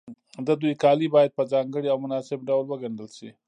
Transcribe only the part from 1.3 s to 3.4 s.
په ځانګړي او مناسب ډول وګنډل شي.